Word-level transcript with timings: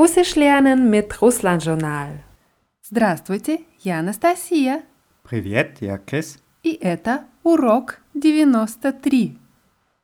Russisch 0.00 0.34
lernen 0.34 0.88
mit 0.88 1.20
Russland-Journal. 1.20 2.24
Здравствуйте, 2.80 3.60
я 3.80 3.98
Анастасия. 3.98 4.82
Привет, 5.24 5.76
я 5.82 5.98
Крис. 5.98 6.38
И 6.62 6.72
это 6.72 7.26
урок 7.42 8.00
93. 8.14 9.36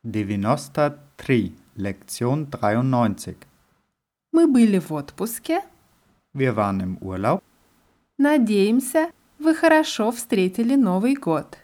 93, 0.03 1.55
Lektion 1.79 2.45
93. 2.45 3.39
Мы 4.33 4.47
были 4.47 4.79
в 4.79 4.93
отпуске. 4.93 5.63
Wir 6.35 6.55
waren 6.55 6.83
im 6.83 6.99
Urlaub. 6.99 7.43
Надеемся, 8.19 9.11
вы 9.39 9.55
хорошо 9.55 10.13
встретили 10.13 10.75
Новый 10.75 11.15
год. 11.15 11.57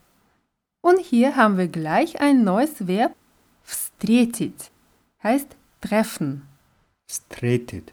Und 0.81 1.01
hier 1.01 1.37
haben 1.37 1.59
wir 1.59 1.69
gleich 1.69 2.19
ein 2.19 2.45
neues 2.45 2.81
Verb 2.81 3.13
встретить. 3.63 4.71
Heißt 5.23 5.55
treffen. 5.83 6.49
Stretet. 7.07 7.93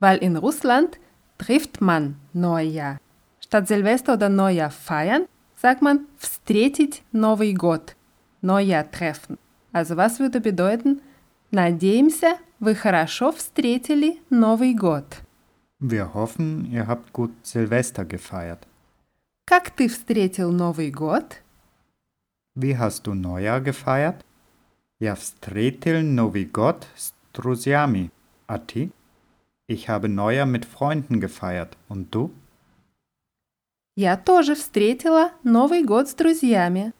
Weil 0.00 0.18
in 0.18 0.36
Russland 0.36 0.98
trifft 1.38 1.80
man 1.80 2.16
Neujahr. 2.32 2.98
Statt 3.40 3.68
Silvester 3.68 4.14
oder 4.14 4.28
Neujahr 4.28 4.70
feiern, 4.70 5.26
sagt 5.56 5.82
man 5.82 6.06
встретить 6.18 7.02
Новый 7.12 7.52
год. 7.52 7.96
Neujahr 8.42 8.90
treffen. 8.90 9.38
Also 9.72 9.96
was 9.96 10.18
würde 10.18 10.40
bedeuten? 10.40 11.00
Надеемся, 11.50 12.38
вы 12.60 12.74
хорошо 12.74 13.32
встретили 13.32 14.20
Новый 14.30 14.74
год. 14.74 15.04
Wir 15.80 16.14
hoffen, 16.14 16.66
ihr 16.70 16.86
habt 16.86 17.12
gut 17.12 17.32
Silvester 17.42 18.04
gefeiert. 18.04 18.66
Как 19.46 19.70
ты 19.70 19.88
встретил 19.88 20.50
Новый 20.50 20.90
год? 20.90 21.42
Wie 22.54 22.78
hast 22.78 23.06
du 23.06 23.14
Neujahr 23.14 23.60
gefeiert? 23.60 24.24
Ja 25.00 25.16
wstretil 25.16 26.02
Novi 26.02 26.44
God 26.44 26.86
z 26.96 27.12
друзьями. 27.32 28.10
A 28.46 28.58
ty? 28.58 28.90
Ich 29.68 29.88
habe 29.88 30.08
Neujahr 30.08 30.46
mit 30.46 30.64
Freunden 30.64 31.20
gefeiert. 31.20 31.76
Und 31.88 32.14
du? 32.14 32.30
Я 33.96 34.16
тоже 34.16 34.54
встретила 34.54 35.30
Новый 35.42 35.84
год 35.84 36.08
с 36.08 36.14
друзьями. 36.14 36.92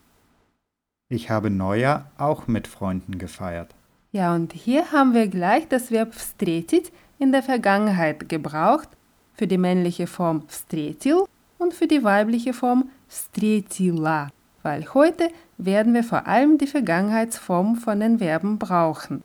Ich 1.09 1.29
habe 1.29 1.49
Neujahr 1.49 2.11
auch 2.17 2.47
mit 2.47 2.67
Freunden 2.67 3.17
gefeiert. 3.17 3.75
Ja, 4.11 4.33
und 4.33 4.53
hier 4.53 4.91
haben 4.91 5.13
wir 5.13 5.27
gleich 5.27 5.67
das 5.67 5.91
Verb 5.91 6.15
встретить 6.15 6.91
in 7.19 7.31
der 7.31 7.43
Vergangenheit 7.43 8.29
gebraucht 8.29 8.89
für 9.35 9.47
die 9.47 9.57
männliche 9.57 10.07
Form 10.07 10.47
встретил 10.47 11.27
und 11.57 11.73
für 11.73 11.87
die 11.87 12.03
weibliche 12.03 12.53
Form 12.53 12.89
встретила, 13.07 14.29
weil 14.63 14.85
heute 14.93 15.29
werden 15.57 15.93
wir 15.93 16.03
vor 16.03 16.27
allem 16.27 16.57
die 16.57 16.67
Vergangenheitsform 16.67 17.75
von 17.75 17.99
den 17.99 18.19
Verben 18.19 18.57
brauchen. 18.57 19.23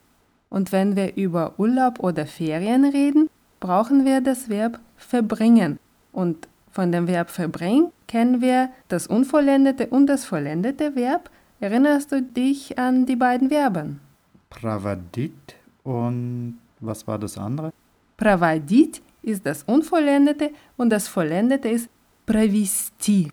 Und 0.49 0.73
wenn 0.73 0.97
wir 0.97 1.17
über 1.17 1.55
Urlaub 1.59 2.01
oder 2.01 2.27
Ferien 2.27 2.85
reden, 2.85 3.31
brauchen 3.61 4.05
wir 4.05 4.21
das 4.21 4.49
Verb 4.49 4.81
verbringen. 4.97 5.79
Und 6.13 6.49
von 6.71 6.93
dem 6.93 7.07
Verb 7.07 7.31
verbringen 7.31 7.93
kennen 8.07 8.41
wir 8.41 8.71
das 8.89 9.07
unvollendete 9.07 9.87
und 9.89 10.07
das 10.07 10.25
vollendete 10.25 10.97
Verb. 10.97 11.31
Erinnerst 11.61 12.11
du 12.13 12.23
dich 12.23 12.79
an 12.79 13.07
die 13.07 13.17
beiden 13.17 13.51
Verben? 13.51 14.01
Pravadit 14.49 15.57
und 15.85 16.59
was 16.81 17.07
war 17.07 17.19
das 17.19 17.37
andere? 17.37 17.73
Проводить 18.17 19.03
ist 19.23 19.45
das 19.45 19.63
unvollendete 19.65 20.51
und 20.77 20.91
das 20.91 21.07
vollendete 21.07 21.69
ist 21.69 21.89
провести. 22.27 23.31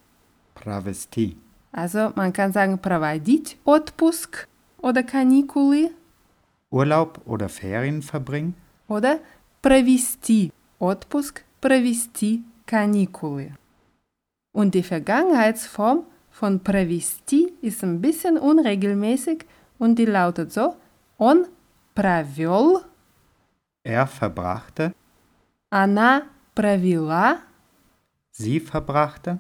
Travestie. 0.55 1.37
Also 1.71 2.11
man 2.15 2.33
kann 2.33 2.51
sagen 2.51 2.79
проводить 2.79 3.57
отпуск 3.63 4.47
oder 4.79 5.03
каникулы 5.03 5.91
Urlaub 6.69 7.21
oder 7.25 7.47
Ferien 7.47 8.01
verbringen? 8.01 8.55
oder 8.87 9.19
провести 9.61 10.51
отпуск, 10.79 11.43
провести 11.61 12.43
каникулы. 12.65 13.53
Und 14.53 14.73
die 14.73 14.83
Vergangenheitsform 14.83 16.05
von 16.31 16.59
провести 16.59 17.53
ist 17.61 17.83
ein 17.83 18.01
bisschen 18.01 18.37
unregelmäßig 18.37 19.45
und 19.79 19.97
die 19.99 20.05
lautet 20.05 20.51
so: 20.51 20.75
Он 21.17 21.45
провел, 21.95 22.83
Er 23.83 24.05
verbrachte, 24.05 24.93
она 25.69 26.23
провела, 26.55 27.39
sie 28.31 28.59
verbrachte, 28.59 29.39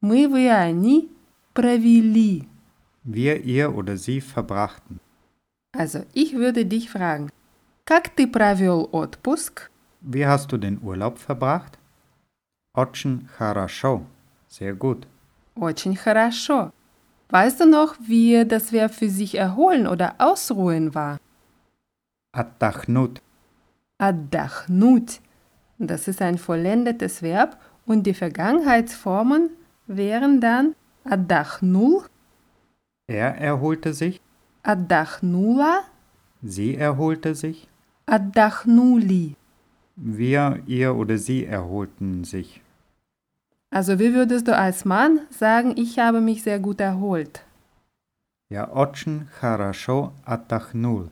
мы, 0.00 0.28
вы, 0.28 0.50
они 0.50 1.10
провели. 1.54 2.44
wir, 3.02 3.42
ihr 3.44 3.74
oder 3.74 3.96
sie 3.96 4.20
verbrachten. 4.20 5.00
Also 5.72 6.04
ich 6.14 6.34
würde 6.34 6.64
dich 6.66 6.90
fragen, 6.90 7.30
как 7.90 8.08
ты 8.08 8.26
провел 8.26 8.88
отпуск? 8.92 9.70
Wie 10.00 10.26
hast 10.26 10.52
du 10.52 10.56
den 10.56 10.80
Urlaub 10.82 11.18
verbracht? 11.18 11.78
Очень 12.74 13.28
хорошо. 13.38 14.02
Sehr 14.48 14.74
gut. 14.74 15.06
Очень 15.54 15.96
хорошо. 15.96 16.72
Weißt 17.30 17.60
du 17.60 17.66
noch, 17.66 17.96
wie 18.00 18.44
das 18.44 18.72
Verb 18.72 18.94
für 18.94 19.08
sich 19.08 19.36
erholen 19.36 19.86
oder 19.86 20.14
ausruhen 20.18 20.94
war? 20.94 21.18
Отдохнуть. 22.32 23.20
Отдохнуть. 23.98 25.20
Das 25.78 26.08
ist 26.08 26.22
ein 26.22 26.38
vollendetes 26.38 27.22
Verb 27.22 27.58
und 27.86 28.04
die 28.04 28.14
Vergangenheitsformen 28.14 29.50
wären 29.86 30.40
dann 30.40 30.74
отдохнул, 31.04 32.04
Er 33.08 33.36
erholte 33.38 33.94
sich, 33.94 34.20
отдохнула, 34.62 35.84
sie 36.42 36.76
erholte 36.76 37.34
sich, 37.34 37.68
отдохнули. 38.06 39.36
wir, 39.96 40.62
ihr 40.66 40.94
oder 40.94 41.18
sie 41.18 41.44
erholten 41.46 42.24
sich. 42.24 42.60
Also 43.70 43.98
wie 43.98 44.14
würdest 44.14 44.46
du 44.46 44.56
als 44.56 44.84
Mann 44.84 45.20
sagen, 45.30 45.74
ich 45.76 45.98
habe 45.98 46.20
mich 46.20 46.42
sehr 46.42 46.58
gut 46.58 46.80
erholt? 46.80 47.42
Я 48.48 48.64
очень 48.64 49.26
хорошо 49.40 50.12
отдохнул. 50.24 51.10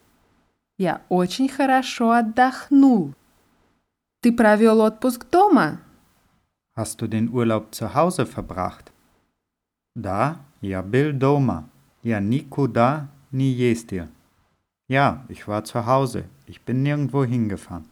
Я 0.78 1.00
очень 1.08 1.48
хорошо 1.48 2.12
отдохнул. 2.12 3.14
Ты 4.20 4.32
провел 4.32 4.80
отпуск 4.80 5.26
дома? 5.30 5.78
Hast 6.76 7.00
du 7.00 7.06
den 7.06 7.28
Urlaub 7.28 7.74
zu 7.74 7.94
Hause 7.94 8.26
verbracht? 8.26 8.92
Да, 9.94 10.36
я 10.60 10.82
был 10.82 11.12
дома. 11.12 11.68
Я 12.02 12.20
никуда 12.20 13.08
не 13.30 13.50
ездил. 13.50 14.08
Ja, 14.88 15.24
ich 15.28 15.48
war 15.48 15.64
zu 15.64 15.86
Hause. 15.86 16.24
Ich 16.46 16.60
bin 16.62 16.82
nirgendwo 16.82 17.24
hingefahren. 17.24 17.86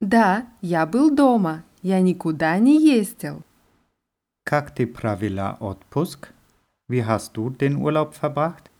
Да, 0.00 0.46
я 0.60 0.86
был 0.86 1.14
дома. 1.14 1.62
Я 1.82 2.00
никуда 2.00 2.58
не 2.58 2.78
ездил. 2.78 3.42
Как 4.44 4.74
ты 4.74 4.86
провела 4.86 5.56
отпуск? 5.60 6.32
Wie 6.88 7.04
hast 7.04 7.36
du 7.36 7.50
den 7.50 7.76
Urlaub 7.76 8.14
verbracht? 8.14 8.70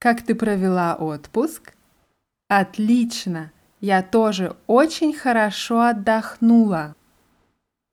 Как 0.00 0.22
ты 0.22 0.34
провела 0.34 0.94
отпуск? 0.96 1.74
Отлично. 2.48 3.50
Я 3.80 4.02
тоже 4.02 4.56
очень 4.66 5.14
хорошо 5.14 5.80
отдохнула. 5.80 6.94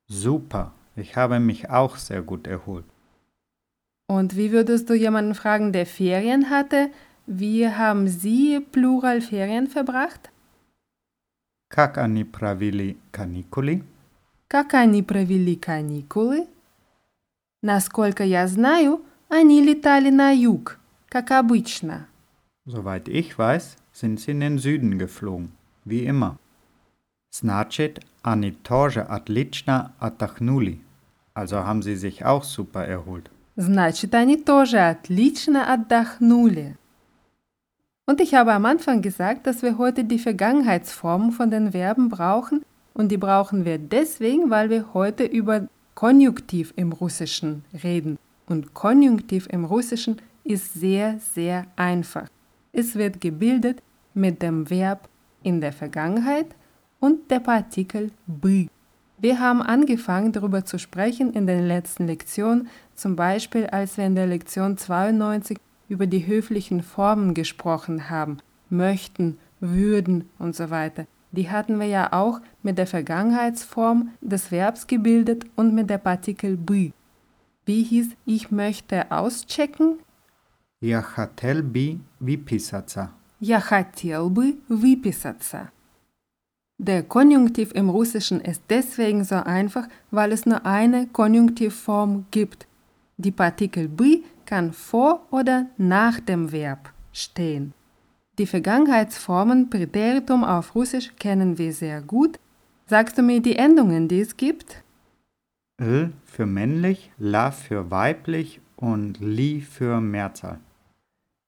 Super, 0.07 0.72
ich 0.96 1.16
habe 1.16 1.40
mich 1.40 1.69
auch 1.69 1.97
sehr 1.97 2.22
gut 2.22 2.47
erholt. 2.47 2.85
Und 4.07 4.35
wie 4.35 4.52
würdest 4.52 4.90
du 4.90 4.96
jemanden 4.96 5.35
fragen, 5.35 5.72
der 5.72 5.85
Ferien 5.85 6.50
hatte? 6.50 6.90
Wie 7.28 7.68
haben 7.68 8.07
Sie 8.07 8.59
Plural 8.59 9.22
Ferien 9.22 9.68
verbracht? 9.68 10.30
Как 11.69 11.97
они 12.00 12.24
провели 12.24 12.97
каникулы? 13.12 13.84
Как 14.47 14.74
они 14.74 15.03
провели 15.03 15.56
каникулы? 15.56 16.47
Насколько 17.62 18.24
я 18.24 18.47
знаю, 18.47 19.06
они 19.27 19.62
летали 19.62 20.10
на 20.10 20.31
юг, 20.31 20.80
как 21.07 21.30
обычно. 21.30 22.07
Soweit 22.66 23.07
ich 23.07 23.38
weiß, 23.38 23.77
sind 23.94 24.19
sie 24.19 24.31
in 24.31 24.39
den 24.39 24.57
Süden 24.57 24.98
geflogen, 24.98 25.51
wie 25.86 26.06
immer. 26.06 26.38
Значит, 27.31 28.00
они 28.24 28.51
тоже 28.51 29.01
отлично 29.01 29.94
отдохнули. 30.00 30.80
Also 31.36 31.63
haben 31.63 31.83
sie 31.83 31.95
sich 31.95 32.25
auch 32.25 32.44
super 32.44 32.86
erholt. 32.86 33.30
Значит, 33.56 34.16
они 34.16 34.38
тоже 34.38 34.80
отлично 34.80 35.71
отдохнули. 35.71 36.77
Und 38.06 38.21
ich 38.21 38.35
habe 38.35 38.53
am 38.53 38.67
Anfang 38.67 39.01
gesagt, 39.01 39.47
dass 39.47 39.62
wir 39.62 39.79
heute 39.79 40.05
die 40.05 40.19
Vergangenheitsformen 40.19 41.33
von 41.33 41.51
den 41.51 41.73
Verben 41.73 42.11
brauchen 42.11 42.62
und 42.93 43.11
die 43.11 43.17
brauchen 43.17 43.65
wir 43.65 43.79
deswegen, 43.79 44.51
weil 44.51 44.69
wir 44.69 44.93
heute 44.93 45.25
über 45.25 45.69
Konjunktiv 45.95 46.75
im 46.77 46.93
Russischen 46.93 47.65
reden. 47.83 48.19
Und 48.47 48.75
Konjunktiv 48.75 49.49
im 49.51 49.65
Russischen 49.65 50.21
ist 50.45 50.75
sehr, 50.75 51.19
sehr 51.19 51.67
einfach. 51.77 52.29
Es 52.73 52.95
wird 52.95 53.23
gebildet 53.23 53.83
mit 54.12 54.43
dem 54.43 54.69
Verb 54.69 55.09
in 55.43 55.62
der 55.62 55.73
Vergangenheit 55.73 56.49
und 57.01 57.31
der 57.31 57.41
Partikel 57.41 58.11
by. 58.27 58.69
Wir 59.17 59.41
haben 59.41 59.62
angefangen 59.62 60.33
darüber 60.33 60.67
zu 60.67 60.79
sprechen 60.79 61.33
in 61.33 61.47
den 61.47 61.67
letzten 61.67 62.06
Lektionen, 62.06 62.69
zum 62.95 63.17
Beispiel 63.17 63.67
als 63.67 63.97
wir 63.97 64.05
in 64.05 64.15
der 64.15 64.27
Lektion 64.27 64.77
92 64.77 65.59
über 65.88 66.07
die 66.07 66.27
höflichen 66.27 66.83
Formen 66.83 67.33
gesprochen 67.33 68.10
haben, 68.10 68.38
möchten, 68.69 69.38
würden 69.60 70.30
und 70.38 70.56
so 70.56 70.69
weiter. 70.69 71.06
Die 71.31 71.50
hatten 71.50 71.80
wir 71.80 71.88
ja 71.88 72.13
auch 72.13 72.42
mit 72.63 72.77
der 72.77 72.88
Vergangenheitsform 72.88 74.12
des 74.21 74.51
Verbs 74.51 74.88
gebildet 74.88 75.45
und 75.56 75.75
mit 75.75 75.89
der 75.89 76.00
Partikel 76.00 76.57
by. 76.57 76.94
Wie 77.66 77.83
hieß 77.83 78.10
ich 78.25 78.51
möchte 78.51 79.12
auschecken? 79.12 80.00
Я 80.81 81.01
хотел 81.01 81.62
би 81.62 82.00
виписаться. 82.19 83.10
Я 83.42 83.60
хотел 83.60 84.30
бы 84.30 84.57
выписаться. 84.69 85.69
Der 86.77 87.04
Konjunktiv 87.04 87.74
im 87.74 87.89
Russischen 87.89 88.39
ist 88.39 88.62
deswegen 88.69 89.25
so 89.25 89.36
einfach, 89.36 89.88
weil 90.12 90.31
es 90.31 90.45
nur 90.45 90.66
eine 90.66 91.07
Konjunktivform 91.07 92.25
gibt. 92.31 92.66
Die 93.18 93.31
Partikel 93.31 93.89
by 93.89 94.24
kann 94.46 94.73
vor 94.73 95.26
oder 95.31 95.67
nach 95.76 96.20
dem 96.20 96.52
Verb 96.52 96.93
stehen. 97.12 97.73
Die 98.38 98.46
Vergangenheitsformen 98.46 99.70
Präteritum 99.70 100.43
auf 100.43 100.75
Russisch 100.75 101.12
kennen 101.19 101.56
wir 101.58 101.73
sehr 101.73 102.00
gut. 102.02 102.38
Sagst 102.87 103.17
du 103.17 103.23
mir 103.23 103.41
die 103.41 103.56
Endungen, 103.56 104.08
die 104.08 104.20
es 104.20 104.37
gibt? 104.37 104.82
L 105.79 106.12
für 106.25 106.46
männlich, 106.46 107.11
la 107.19 107.50
für 107.50 107.91
weiblich 107.91 108.61
und 108.76 109.20
li 109.20 109.61
für 109.61 110.00
Mehrzahl. 110.00 110.58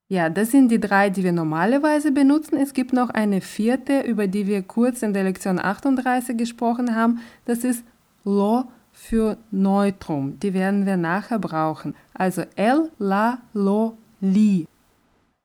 Ja, 0.09 0.31
das 0.31 0.53
sind 0.53 0.71
die 0.71 0.79
drei, 0.79 1.11
die 1.11 1.25
wir 1.25 1.33
normalerweise 1.33 2.13
benutzen. 2.13 2.57
Es 2.57 2.73
gibt 2.73 2.93
noch 2.93 3.11
eine 3.11 3.41
vierte, 3.41 4.03
über 4.03 4.29
die 4.29 4.47
wir 4.47 4.63
kurz 4.63 5.03
in 5.03 5.13
der 5.13 5.25
Lektion 5.25 5.59
38 5.59 6.37
gesprochen 6.37 6.95
haben. 6.95 7.19
Das 7.45 7.65
ist 7.65 7.85
lo 8.25 8.69
für 8.97 9.37
Neutrum. 9.51 10.41
Die 10.41 10.55
werden 10.55 10.87
wir 10.87 10.97
nachher 10.97 11.39
brauchen. 11.39 11.95
Also 12.15 12.43
el, 12.57 12.91
la, 12.99 13.39
lo, 13.53 13.99
li. 14.21 14.67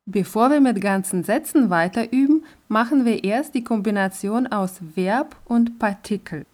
Bevor 0.05 0.49
wir 0.49 0.61
mit 0.61 0.79
ganzen 0.79 1.23
Sätzen 1.23 1.69
weiter 1.69 2.11
üben, 2.13 2.45
machen 2.69 3.03
wir 3.03 3.23
erst 3.25 3.53
die 3.53 3.63
Kombination 3.63 4.47
aus 4.47 4.79
Verb 4.95 5.35
und 5.45 5.79
Partikel. 5.79 6.45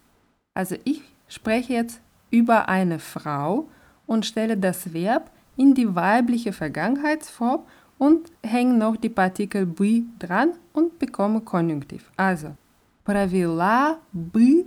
Also 0.54 0.74
ich 0.84 1.02
spreche 1.28 1.72
jetzt 1.72 2.00
über 2.30 2.68
eine 2.68 2.98
Frau 2.98 3.68
und 4.06 4.26
stelle 4.26 4.56
das 4.56 4.92
Verb 4.92 5.30
in 5.56 5.74
die 5.74 5.94
weibliche 5.94 6.52
Vergangenheitsform 6.52 7.62
und 7.96 8.32
hänge 8.44 8.74
noch 8.74 8.96
die 8.96 9.08
Partikel 9.08 9.66
by 9.66 10.04
dran 10.18 10.52
und 10.72 10.98
bekomme 10.98 11.42
Konjunktiv. 11.42 12.10
Also, 12.16 12.56
Pravila 13.04 13.98
by 14.12 14.66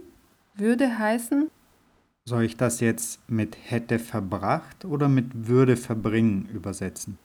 würde 0.55 0.97
heißen, 0.97 1.49
Soll 2.31 2.45
ich 2.45 2.55
das 2.55 2.79
jetzt 2.79 3.19
mit 3.29 3.57
hätte 3.61 3.99
verbracht 3.99 4.85
oder 4.85 5.09
mit 5.09 5.47
würde 5.47 5.75
verbringen 5.75 6.47
übersetzen? 6.53 7.17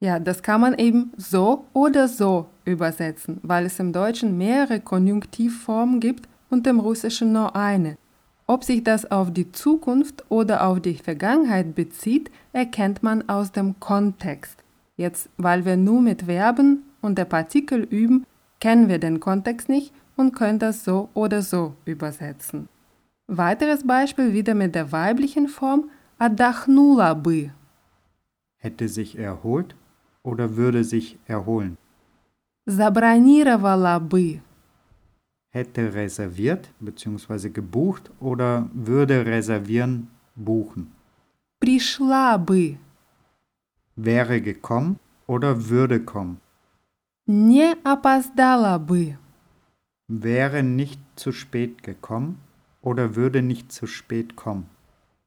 ja, 0.00 0.20
das 0.20 0.44
kann 0.44 0.60
man 0.60 0.78
eben 0.78 1.12
so 1.16 1.64
oder 1.72 2.06
so 2.06 2.46
übersetzen, 2.64 3.40
weil 3.42 3.66
es 3.66 3.80
im 3.80 3.92
Deutschen 3.92 4.38
mehrere 4.38 4.78
Konjunktivformen 4.78 5.98
gibt 5.98 6.28
und 6.48 6.64
im 6.68 6.78
Russischen 6.78 7.32
nur 7.32 7.56
eine. 7.56 7.96
Ob 8.46 8.62
sich 8.62 8.84
das 8.84 9.10
auf 9.10 9.32
die 9.32 9.50
Zukunft 9.50 10.24
oder 10.28 10.64
auf 10.64 10.80
die 10.80 10.94
Vergangenheit 10.94 11.74
bezieht, 11.74 12.30
erkennt 12.52 13.02
man 13.02 13.28
aus 13.28 13.50
dem 13.50 13.80
Kontext. 13.80 14.62
Jetzt, 14.96 15.28
weil 15.38 15.64
wir 15.64 15.76
nur 15.76 16.00
mit 16.00 16.22
Verben 16.22 16.84
und 17.00 17.18
der 17.18 17.24
Partikel 17.24 17.82
üben, 17.82 18.24
kennen 18.60 18.88
wir 18.88 19.00
den 19.00 19.18
Kontext 19.18 19.68
nicht 19.68 19.92
und 20.16 20.36
können 20.36 20.60
das 20.60 20.84
so 20.84 21.08
oder 21.14 21.42
so 21.42 21.74
übersetzen. 21.84 22.68
Weiteres 23.27 23.87
Beispiel 23.87 24.33
wieder 24.33 24.53
mit 24.55 24.75
der 24.75 24.91
weiblichen 24.91 25.47
Form 25.47 25.89
Adachnula 26.17 27.13
бы. 27.13 27.51
Hätte 28.57 28.87
sich 28.87 29.17
erholt 29.17 29.75
oder 30.21 30.55
würde 30.55 30.83
sich 30.83 31.17
erholen? 31.25 31.77
Забронировала 32.65 33.99
бы. 33.99 34.41
Hätte 35.49 35.93
reserviert 35.93 36.69
bzw. 36.79 37.49
gebucht 37.49 38.11
oder 38.19 38.69
würde 38.73 39.25
reservieren 39.25 40.09
buchen? 40.35 40.91
Пришла 41.59 42.37
бы. 42.37 42.77
Wäre 43.95 44.41
gekommen 44.41 44.99
oder 45.25 45.69
würde 45.69 45.99
kommen? 46.01 46.39
Не 47.25 47.75
опоздала 47.83 48.77
бы. 48.77 49.17
Wäre 50.07 50.63
nicht 50.63 50.99
zu 51.15 51.31
spät 51.31 51.81
gekommen 51.83 52.37
oder 52.85 53.15
würde 53.15 53.41
nicht 53.41 53.71
zu 53.71 53.87
spät 53.87 54.35
kommen? 54.35 54.69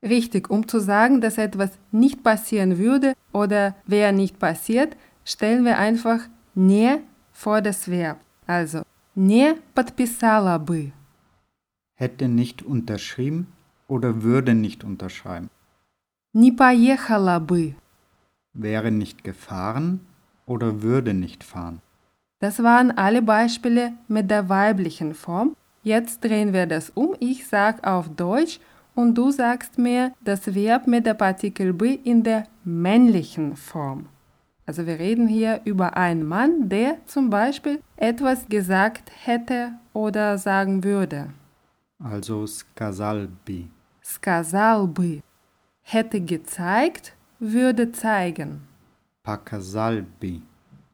Richtig, 0.02 0.50
um 0.50 0.68
zu 0.68 0.80
sagen, 0.80 1.20
dass 1.20 1.38
etwas 1.38 1.70
nicht 1.90 2.22
passieren 2.22 2.78
würde 2.78 3.14
oder 3.32 3.74
wäre 3.86 4.12
nicht 4.12 4.38
passiert, 4.38 4.96
stellen 5.24 5.64
wir 5.64 5.78
einfach 5.78 6.20
не 6.54 6.98
vor 7.32 7.62
das 7.62 7.88
Verb. 7.88 8.18
Also, 8.46 8.82
не 9.14 9.54
подписала 9.74 10.58
бы. 10.58 10.92
Hätte 11.96 12.28
nicht 12.28 12.62
unterschrieben 12.62 13.46
oder 13.88 14.22
würde 14.22 14.54
nicht 14.54 14.84
unterschreiben? 14.84 15.48
Не 16.32 16.52
поехала 16.52 17.38
бы. 17.38 17.74
Wäre 18.52 18.90
nicht 18.90 19.24
gefahren 19.24 20.00
oder 20.46 20.82
würde 20.82 21.14
nicht 21.14 21.44
fahren? 21.44 21.80
Das 22.40 22.62
waren 22.62 22.90
alle 22.90 23.22
Beispiele 23.22 23.92
mit 24.08 24.30
der 24.30 24.48
weiblichen 24.48 25.14
Form. 25.14 25.56
Jetzt 25.83 26.23
drehen 26.23 26.53
wir 26.53 26.65
das 26.65 26.89
um. 26.89 27.15
Ich 27.19 27.47
sage 27.47 27.83
auf 27.83 28.09
Deutsch 28.09 28.59
und 28.95 29.15
du 29.15 29.31
sagst 29.31 29.77
mir 29.77 30.11
das 30.21 30.53
Verb 30.53 30.87
mit 30.87 31.05
der 31.05 31.13
Partikel 31.13 31.73
b 31.73 31.99
in 32.03 32.23
der 32.23 32.47
männlichen 32.63 33.55
Form. 33.55 34.07
Also 34.65 34.85
wir 34.85 34.99
reden 34.99 35.27
hier 35.27 35.61
über 35.65 35.97
einen 35.97 36.23
Mann, 36.23 36.69
der 36.69 36.97
zum 37.07 37.29
Beispiel 37.29 37.81
etwas 37.95 38.47
gesagt 38.47 39.09
hätte 39.25 39.71
oder 39.93 40.37
sagen 40.37 40.83
würde. 40.83 41.29
Also 42.03 42.45
skazalbi. 42.45 43.69
Skazalbi. 44.03 45.21
Hätte 45.81 46.21
gezeigt, 46.21 47.15
würde 47.39 47.91
zeigen. 47.91 48.61
Pakazalbi. 49.23 50.41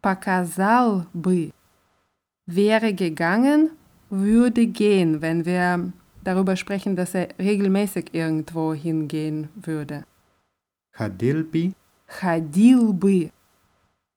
Pakazalbi. 0.02 1.52
Wäre 2.46 2.94
gegangen, 2.94 3.72
würde 4.14 4.67
gehen, 4.67 5.23
wenn 5.23 5.44
wir 5.44 5.93
darüber 6.25 6.56
sprechen, 6.56 6.97
dass 6.97 7.14
er 7.14 7.29
regelmäßig 7.38 8.12
irgendwo 8.12 8.75
hingehen 8.75 9.49
würde. 9.55 10.05
Ходил 10.93 11.44
би. 11.44 11.73
Ходил 12.08 12.92
бы. 12.92 13.30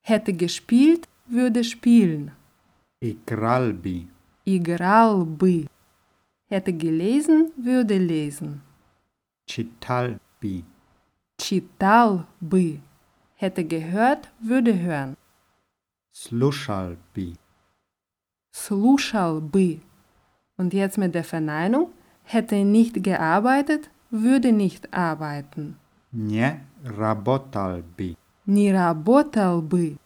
Hätte 0.02 0.34
gespielt, 0.34 1.08
würde 1.28 1.64
spielen. 1.64 2.32
Играл 3.00 3.74
би. 3.74 4.08
Играл 4.46 5.26
бы. 5.26 5.68
Hätte 6.50 6.74
gelesen, 6.74 7.52
würde 7.56 7.98
lesen. 7.98 8.62
Читал 9.46 10.20
би. 10.42 10.64
Читал 11.38 12.26
бы. 12.40 12.80
Hätte 13.36 13.64
gehört, 13.64 14.32
würde 14.40 14.74
hören. 14.80 15.16
Слушал 16.12 16.98
би. 17.14 17.36
Слушал 20.58 20.58
бы. 20.58 20.64
Und 20.64 20.74
jetzt 20.74 20.98
mit 20.98 21.14
der 21.16 21.24
Verneinung. 21.24 21.90
Hätte 22.24 22.64
nicht 22.64 23.04
gearbeitet, 23.04 23.90
würde 24.10 24.52
nicht 24.52 24.94
arbeiten. 24.94 25.76
Не 26.12 26.62
работал 26.84 27.84
би. 27.98 28.16
Не 28.46 28.72
работал 28.72 29.62
бы. 29.62 29.98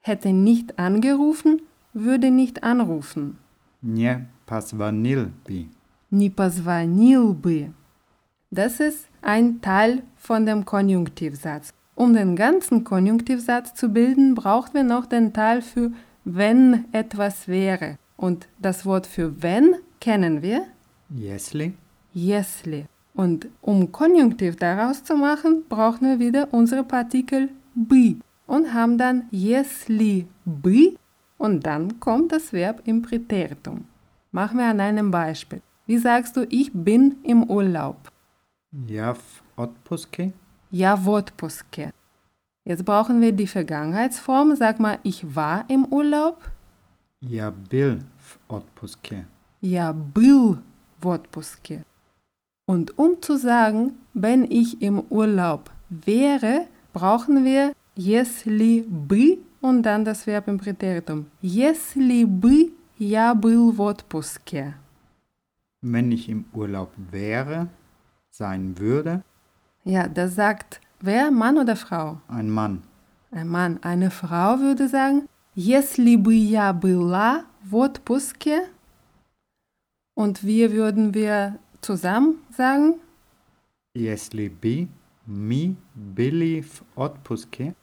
Hätte 0.00 0.32
nicht 0.32 0.78
angerufen, 0.78 1.62
würde 1.94 2.30
nicht 2.30 2.62
anrufen. 2.62 3.38
Не 3.82 4.26
позвонил 4.46 5.30
би. 5.46 5.68
Не 6.10 6.30
позвонил 6.30 7.34
бы. 7.34 7.72
Das 8.50 8.80
ist 8.80 9.08
ein 9.20 9.60
Teil 9.60 10.02
von 10.16 10.46
dem 10.46 10.64
Konjunktivsatz. 10.64 11.72
Um 11.94 12.14
den 12.14 12.36
ganzen 12.36 12.84
Konjunktivsatz 12.84 13.74
zu 13.74 13.88
bilden, 13.88 14.34
brauchen 14.34 14.74
wir 14.74 14.84
noch 14.84 15.06
den 15.06 15.32
Teil 15.32 15.62
für 15.62 15.90
wenn 16.24 16.84
etwas 16.92 17.48
wäre. 17.48 17.98
Und 18.15 18.47
das 18.59 18.85
Wort 18.85 19.07
für 19.07 19.41
wenn 19.41 19.75
kennen 19.99 20.41
wir? 20.41 20.65
Jesli. 21.09 21.73
Jesli. 22.13 22.85
Und 23.13 23.47
um 23.61 23.91
Konjunktiv 23.91 24.55
daraus 24.55 25.03
zu 25.03 25.15
machen, 25.15 25.63
brauchen 25.69 26.07
wir 26.07 26.19
wieder 26.19 26.47
unsere 26.51 26.83
Partikel 26.83 27.49
bi 27.75 28.19
und 28.47 28.73
haben 28.73 28.97
dann 28.97 29.27
jesli 29.31 30.27
bi 30.45 30.97
und 31.37 31.65
dann 31.65 31.99
kommt 31.99 32.31
das 32.31 32.53
Verb 32.53 32.81
im 32.85 33.01
Präteritum. 33.01 33.85
Machen 34.31 34.57
wir 34.57 34.65
an 34.65 34.79
einem 34.79 35.11
Beispiel. 35.11 35.61
Wie 35.85 35.97
sagst 35.97 36.37
du, 36.37 36.47
ich 36.49 36.71
bin 36.73 37.17
im 37.23 37.43
Urlaub? 37.43 37.97
Ja, 38.87 39.13
w 39.13 39.19
odpuske. 39.57 40.33
Ja, 40.71 41.05
w 41.05 41.09
odpuske. 41.09 41.91
Jetzt 42.65 42.85
brauchen 42.85 43.21
wir 43.21 43.33
die 43.33 43.47
Vergangenheitsform. 43.47 44.55
Sag 44.55 44.79
mal, 44.79 44.99
ich 45.03 45.35
war 45.35 45.65
im 45.67 45.85
Urlaub. 45.85 46.49
Я 47.22 47.50
был 47.50 48.00
в 48.18 48.38
отпуске. 48.48 49.26
Я 49.60 49.92
был 49.92 50.58
в 51.00 51.06
отпуске. 51.08 51.84
Und 52.66 52.98
um 52.98 53.20
zu 53.22 53.36
sagen, 53.38 53.92
wenn 54.14 54.44
ich 54.44 54.80
im 54.82 55.00
Urlaub 55.10 55.70
wäre, 55.88 56.66
brauchen 56.92 57.44
wir 57.44 57.72
если 57.96 58.82
бы 58.82 59.38
und 59.60 59.82
dann 59.82 60.04
das 60.04 60.26
Verb 60.26 60.46
im 60.48 60.58
Präteritum. 60.58 61.26
Если 61.42 62.24
бы 62.24 62.70
я 62.98 63.34
был 63.34 63.72
в 63.72 63.80
отпуске. 63.80 64.74
Wenn 65.80 66.12
ich 66.12 66.28
im 66.28 66.44
Urlaub 66.52 66.90
wäre, 67.10 67.68
sein 68.30 68.78
würde, 68.78 69.22
Ja, 69.84 70.06
das 70.06 70.34
sagt 70.34 70.80
wer, 71.00 71.30
Mann 71.30 71.56
oder 71.56 71.74
Frau? 71.76 72.18
ein 72.28 72.50
Mann. 72.50 72.82
Ein 73.30 73.48
Mann. 73.48 73.78
Eine 73.82 74.10
Frau 74.10 74.58
würde 74.60 74.88
sagen, 74.88 75.28
если 75.54 76.16
бы 76.16 76.34
я 76.34 76.72
была 76.72 77.44
в 77.64 77.76
отпуске. 77.76 78.68
Und 80.16 80.42
wir 80.42 80.72
würden 80.72 81.14
wir 81.14 81.58
zusammen 81.80 82.38
sagen, 82.56 83.00
Если 83.94 84.48
би 84.48 84.88
ми 85.26 85.76
били 85.94 86.60
в 86.62 86.82
отпуске, 86.96 87.74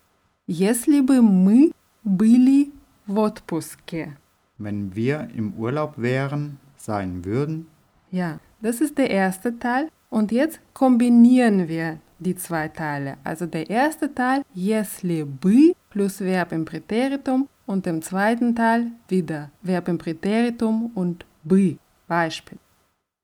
если 0.47 1.01
бы 1.01 1.21
мы 1.21 1.71
были 2.03 2.71
в 3.07 3.17
отпуске. 3.19 4.17
wenn 4.59 4.95
wir 4.95 5.27
im 5.35 5.53
Urlaub 5.57 5.97
wären, 5.97 6.57
sein 6.77 7.25
würden, 7.25 7.67
Ja, 8.11 8.39
das 8.61 8.79
ist 8.81 8.97
der 8.97 9.09
erste 9.09 9.57
Teil. 9.59 9.89
Und 10.09 10.31
jetzt 10.31 10.59
kombinieren 10.73 11.67
wir 11.67 11.99
die 12.19 12.35
zwei 12.35 12.69
Teile. 12.69 13.17
Also 13.25 13.45
der 13.47 13.69
erste 13.69 14.13
Teil, 14.13 14.43
если 14.53 15.23
бы 15.23 15.73
plus 15.89 16.21
Verb 16.21 16.51
im 16.53 16.63
Präteritum 16.63 17.49
und 17.69 17.87
im 17.87 18.01
zweiten 18.01 18.55
Teil 18.55 18.91
wieder 19.07 19.51
Verb 19.61 19.87
im 19.87 19.97
Präteritum 19.97 20.91
und 20.95 21.25
бы. 21.43 21.77
Beispiel. 22.07 22.59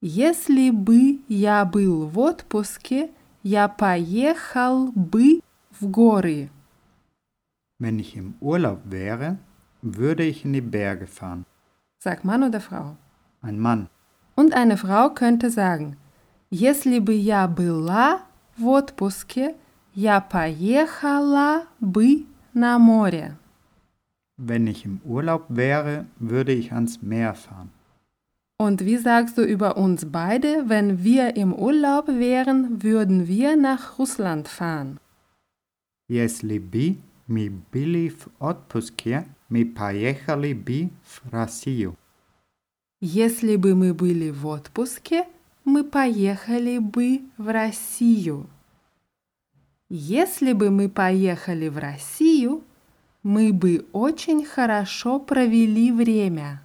Если 0.01 0.71
бы 0.71 1.19
я 1.27 1.63
был 1.65 2.07
в 2.07 2.17
отпуске, 2.17 3.11
я 3.43 3.67
поехал 3.67 4.91
бы 4.93 5.41
в 5.79 5.87
горы. 5.87 6.49
wenn 7.81 7.97
ich 7.97 8.15
im 8.15 8.35
Urlaub 8.39 8.79
wäre, 8.85 9.37
würde 9.81 10.23
ich 10.23 10.45
in 10.45 10.53
die 10.53 10.61
Berge 10.61 11.07
fahren. 11.07 11.45
Sag 11.97 12.23
Mann 12.23 12.43
oder 12.43 12.61
Frau. 12.61 12.95
Ein 13.41 13.59
Mann. 13.59 13.89
Und 14.35 14.53
eine 14.53 14.77
Frau 14.77 15.09
könnte 15.09 15.49
sagen, 15.49 15.97
если 16.51 16.99
бы 16.99 17.13
я 17.13 17.47
была 17.47 18.21
в 18.57 18.67
отпуске, 18.67 19.55
я 19.95 20.21
поехала 20.21 21.63
бы 21.79 22.25
на 22.53 22.77
море. 22.77 23.37
Wenn 24.37 24.67
ich 24.67 24.85
im 24.85 24.99
Urlaub 25.05 25.45
wäre, 25.49 26.05
würde 26.17 26.53
ich 26.53 26.71
ans 26.71 27.01
Meer 27.01 27.33
fahren. 27.35 27.69
Und 28.57 28.85
wie 28.85 28.97
sagst 28.97 29.37
du 29.37 29.43
über 29.43 29.77
uns 29.77 30.05
beide, 30.11 30.69
wenn 30.69 31.03
wir 31.03 31.35
im 31.35 31.51
Urlaub 31.53 32.07
wären, 32.07 32.83
würden 32.83 33.27
wir 33.27 33.55
nach 33.55 33.97
Russland 33.99 34.47
fahren? 34.47 34.99
Если 36.07 36.59
би 36.59 36.97
ми 37.27 37.51
били 37.71 38.09
в 38.09 38.27
отпуске, 38.39 39.23
ми 39.49 39.65
поехали 39.65 40.53
би 40.53 40.89
в 41.03 41.21
Россию. 41.31 41.95
Если 43.01 43.55
бы 43.55 43.73
мы 43.75 43.93
были 43.93 44.29
в 44.29 44.45
отпуске, 44.45 45.25
мы 45.65 45.83
поехали 45.83 46.77
бы 46.77 47.21
в 47.37 47.47
Россию. 47.47 48.45
Если 49.89 50.53
бы 50.53 50.69
мы 50.69 50.87
поехали 50.87 51.67
в 51.67 51.77
Россию, 51.77 52.63
мы 53.25 53.53
бы 53.53 53.85
очень 53.93 54.45
хорошо 54.45 55.19
провели 55.19 55.91
время. 55.91 56.61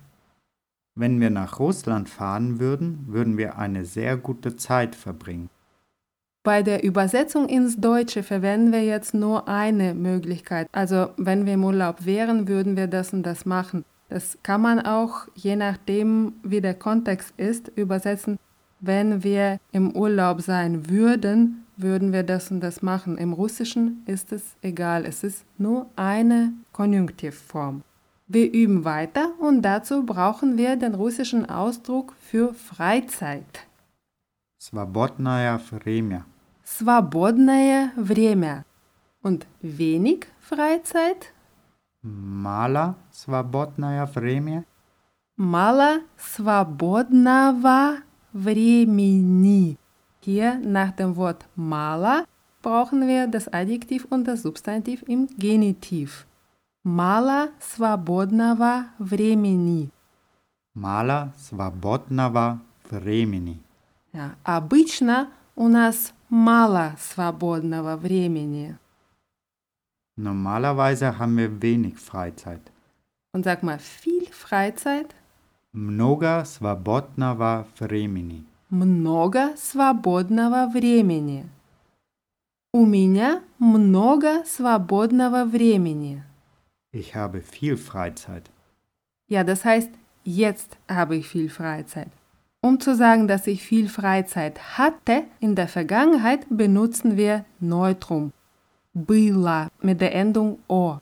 Wenn 0.94 1.20
wir 1.20 1.30
nach 1.30 1.58
Russland 1.58 2.08
fahren 2.08 2.58
würden, 2.58 3.04
würden 3.08 3.36
wir 3.36 3.58
eine 3.58 3.84
sehr 3.84 4.16
gute 4.16 4.56
Zeit 4.56 4.94
verbringen. 4.94 5.50
Bei 6.42 6.62
der 6.62 6.84
Übersetzung 6.84 7.48
ins 7.48 7.76
Deutsche 7.76 8.22
verwenden 8.22 8.72
wir 8.72 8.84
jetzt 8.84 9.12
nur 9.12 9.48
eine 9.48 9.94
Möglichkeit. 9.94 10.68
Also 10.72 11.08
wenn 11.16 11.44
wir 11.44 11.54
im 11.54 11.64
Urlaub 11.64 12.06
wären, 12.06 12.48
würden 12.48 12.76
wir 12.76 12.86
das 12.86 13.12
und 13.12 13.24
das 13.24 13.44
machen. 13.44 13.84
Das 14.08 14.38
kann 14.42 14.62
man 14.62 14.78
auch, 14.80 15.26
je 15.34 15.56
nachdem, 15.56 16.34
wie 16.42 16.60
der 16.60 16.74
Kontext 16.74 17.34
ist, 17.36 17.68
übersetzen. 17.74 18.38
Wenn 18.80 19.24
wir 19.24 19.58
im 19.72 19.94
Urlaub 19.94 20.40
sein 20.40 20.88
würden, 20.88 21.66
würden 21.80 22.12
wir 22.12 22.22
das 22.22 22.50
und 22.50 22.60
das 22.60 22.82
machen. 22.82 23.18
Im 23.18 23.32
Russischen 23.32 24.02
ist 24.06 24.32
es 24.32 24.56
egal. 24.62 25.04
Es 25.04 25.22
ist 25.24 25.44
nur 25.58 25.86
eine 25.96 26.52
Konjunktivform. 26.72 27.82
Wir 28.28 28.52
üben 28.52 28.84
weiter 28.84 29.32
und 29.38 29.62
dazu 29.62 30.04
brauchen 30.04 30.56
wir 30.56 30.76
den 30.76 30.94
russischen 30.94 31.48
Ausdruck 31.48 32.14
für 32.20 32.54
Freizeit. 32.54 33.66
Свободное 34.58 35.60
время. 35.70 36.24
Свободное 36.64 37.92
время. 37.96 38.64
Und 39.22 39.46
wenig 39.62 40.26
Freizeit? 40.40 41.32
Мало 42.02 42.96
свободное 43.12 44.06
время. 44.06 44.64
Мало 45.36 46.00
свободного 46.16 48.02
времени. 48.32 49.78
Hier 50.20 50.58
nach 50.58 50.92
dem 50.92 51.16
Wort 51.16 51.46
мало 51.54 52.24
brauchen 52.62 53.06
wir 53.06 53.26
das 53.28 53.46
Adjektiv 53.52 54.06
und 54.10 54.24
das 54.24 54.42
Substantiv 54.42 55.04
im 55.06 55.28
Genitiv. 55.38 56.26
Мало 56.82 57.50
свободного 57.60 58.86
времени. 58.98 59.90
Мало 60.74 61.32
свободного 61.36 62.60
времени. 62.90 63.60
Ja, 64.12 64.36
обычно 64.44 65.28
у 65.54 65.68
нас 65.68 66.12
мало 66.28 66.96
свободного 66.98 67.96
времени. 67.96 68.76
Normalerweise 70.16 71.18
haben 71.18 71.36
wir 71.36 71.60
wenig 71.60 71.98
Freizeit. 71.98 72.72
Und 73.32 73.44
sag 73.44 73.62
mal, 73.62 73.78
viel 73.78 74.26
Freizeit? 74.32 75.14
Много 75.72 76.44
свободного 76.46 77.66
времени. 77.78 78.44
Много 78.70 79.54
свободного 79.56 80.66
времени. 80.66 81.46
У 82.72 82.84
меня 82.84 83.42
много 83.58 84.44
свободного 84.44 85.44
времени. 85.44 86.22
Ich 86.92 87.14
habe 87.14 87.40
viel 87.40 87.76
Freizeit. 87.76 88.50
Ja, 89.28 89.44
das 89.44 89.64
heißt, 89.64 89.90
jetzt 90.24 90.76
habe 90.88 91.16
ich 91.16 91.28
viel 91.28 91.48
Freizeit. 91.48 92.08
Um 92.60 92.80
zu 92.80 92.96
sagen, 92.96 93.28
dass 93.28 93.46
ich 93.46 93.62
viel 93.62 93.88
Freizeit 93.88 94.76
hatte, 94.76 95.24
in 95.40 95.54
der 95.54 95.68
Vergangenheit 95.68 96.46
benutzen 96.50 97.16
wir 97.16 97.44
Neutrum. 97.60 98.32
Было 98.92 99.68
mit 99.80 100.00
der 100.00 100.14
Endung 100.14 100.58
о. 100.68 100.98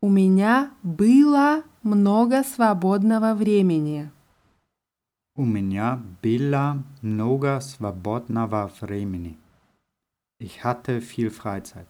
У 0.00 0.08
меня 0.08 0.70
было 0.82 1.62
много 1.82 2.42
свободного 2.44 3.34
времени. 3.34 4.10
У 5.36 5.44
меня 5.44 6.00
было 6.22 6.82
много 7.00 7.60
свободного 7.60 8.70
времени. 8.80 9.38
Ich 10.38 10.62
hatte 10.62 11.00
viel 11.00 11.30
Freizeit. 11.30 11.86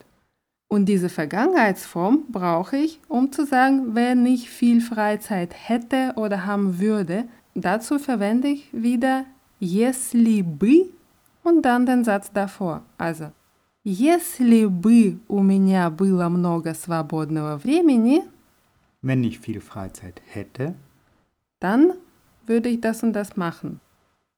Und 0.69 0.87
diese 0.87 1.09
Vergangenheitsform 1.09 2.25
brauche 2.31 2.77
ich, 2.77 3.01
um 3.09 3.31
zu 3.33 3.45
sagen, 3.45 3.95
wenn 3.95 4.25
ich 4.25 4.49
viel 4.49 4.81
Freizeit 4.81 5.55
hätte 5.69 6.15
oder 6.17 6.47
haben 6.47 6.79
würde. 6.79 7.25
Dazu 7.55 7.99
verwende 7.99 8.49
ich 8.49 8.69
wieder 8.73 9.27
если 9.61 10.43
бы 10.43 10.91
und 11.45 11.63
dann 11.63 11.87
den 11.87 12.05
Satz 12.05 12.33
davor. 12.33 12.83
Also, 12.99 13.33
если 13.85 14.67
бы 14.67 15.19
у 15.29 15.43
меня 15.43 15.91
было 15.91 16.29
много 16.29 16.75
свободного 16.75 17.59
времени, 17.59 18.23
Wenn 19.03 19.25
ich 19.25 19.41
viel 19.41 19.61
Freizeit 19.61 20.23
hätte, 20.33 20.75
dann 21.61 21.95
würde 22.47 22.69
ich 22.69 22.81
das 22.81 23.03
und 23.03 23.13
das 23.13 23.37
machen. 23.37 23.81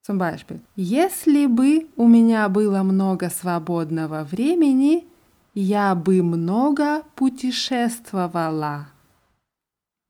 Zum 0.03 0.19
Beispiel, 0.19 0.61
если 0.77 1.47
бы 1.47 1.87
у 1.97 2.07
меня 2.07 2.49
было 2.49 2.83
много 2.83 3.31
свободного 3.31 4.25
времени, 4.25 5.07
я 5.55 5.95
бы 5.95 6.23
много 6.23 7.03
путешествовала. 7.17 8.89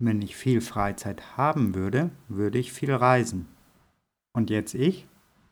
wenn 0.05 0.23
ich 0.23 0.37
viel 0.37 0.61
Freizeit 0.61 1.37
haben 1.37 1.75
würde, 1.75 2.11
würde 2.29 2.59
ich 2.59 2.73
viel 2.73 2.93
reisen. 2.93 3.47
Und 4.33 4.51
jetzt 4.51 4.75
ich? 4.75 5.07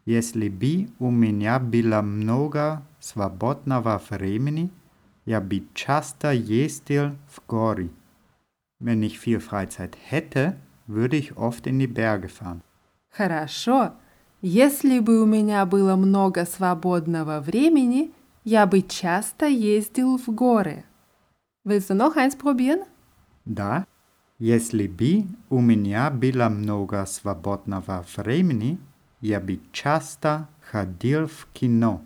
Если 0.05 0.49
бы 0.49 0.89
у 0.99 1.11
меня 1.11 1.61
было 1.61 2.03
много 2.03 2.83
свободного 2.99 4.03
времени, 4.11 4.71
я 5.25 5.41
бы 5.41 5.63
часто 5.75 6.33
ездил 6.33 7.13
в 7.29 7.41
горы. 7.47 7.91
Wenn 8.81 9.03
ich 9.05 9.21
viel 9.21 9.39
Freizeit 9.39 9.97
hätte, 10.11 10.57
würde 10.87 11.17
ich 11.17 11.37
oft 11.37 11.67
in 11.67 11.79
die 11.79 11.87
Berge 11.87 12.29
fahren. 12.29 12.63
Хорошо. 13.11 13.93
Если 14.41 14.99
бы 14.99 15.23
у 15.23 15.27
меня 15.27 15.65
было 15.67 15.95
много 15.97 16.45
свободного 16.45 17.41
времени, 17.41 18.13
я 18.45 18.67
бы 18.67 18.83
часто 18.83 19.47
ездил 19.47 20.19
в 20.19 20.29
горы. 20.29 20.85
Willst 21.65 21.91
du 21.91 21.95
noch 21.95 22.17
eins 22.17 22.37
probieren? 22.37 22.85
Да, 23.45 23.87
если 24.39 24.89
бы 24.89 25.27
у 25.51 25.61
меня 25.61 26.11
было 26.11 26.49
много 26.49 27.07
свободного 27.07 28.05
времени, 28.17 28.79
я 29.21 29.39
бы 29.39 29.61
часто 29.71 30.49
ходил 30.61 31.29
в 31.29 31.47
кино. 31.53 32.03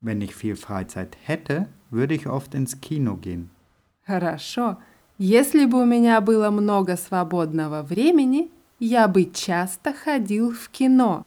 Wenn 0.00 0.22
ich 0.22 0.34
viel 0.34 0.56
Freizeit 0.56 1.18
hätte, 1.26 1.68
würde 1.90 2.14
ich 2.14 2.26
oft 2.26 2.54
ins 2.54 2.80
Kino 2.80 3.16
gehen. 3.16 3.50
Хорошо. 4.06 4.78
Если 5.17 5.65
бы 5.65 5.81
у 5.81 5.85
меня 5.85 6.21
было 6.21 6.51
много 6.51 6.95
свободного 6.95 7.81
времени, 7.81 8.51
я 8.79 9.07
бы 9.07 9.25
часто 9.25 9.91
ходил 9.91 10.53
в 10.53 10.69
кино. 10.69 11.25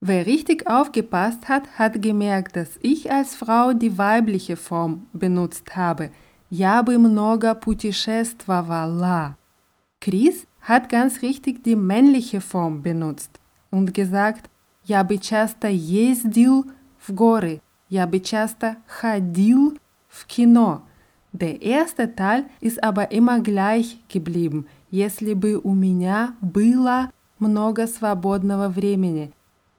Wer 0.00 0.26
richtig 0.26 0.68
aufgepasst 0.68 1.48
hat, 1.48 1.64
hat 1.76 2.00
gemerkt, 2.00 2.54
dass 2.54 2.78
ich 2.82 3.10
als 3.10 3.34
Frau 3.34 3.72
die 3.72 3.98
weibliche 3.98 4.56
Form 4.56 5.08
benutzt 5.12 5.74
habe. 5.74 6.12
Я 6.50 6.84
бы 6.84 6.98
много 6.98 7.56
путешествовала. 7.56 9.36
Chris 10.00 10.46
hat 10.60 10.88
ganz 10.88 11.20
richtig 11.20 11.64
die 11.64 11.74
männliche 11.74 12.40
Form 12.40 12.82
benutzt 12.82 13.40
und 13.72 13.92
gesagt, 13.92 14.48
я 14.84 15.02
бы 15.02 15.18
часто 15.18 15.66
ездил 15.66 16.64
в 17.00 17.12
горы, 17.12 17.60
я 17.88 18.06
бы 18.06 18.20
часто 18.20 18.76
ходил 18.86 19.76
в 20.08 20.26
кино. 20.26 20.87
Der 21.31 21.61
erste 21.61 22.15
Teil 22.15 22.45
ist 22.61 22.83
aber 22.83 23.11
immer 23.11 23.39
gleich 23.39 23.97
geblieben, 24.07 24.65
если 24.91 25.33
бы 25.33 25.59
у 25.59 25.73
меня 25.73 26.35
было 26.41 27.09
много 27.39 27.87
свободного 27.87 28.69
времени. 28.69 29.31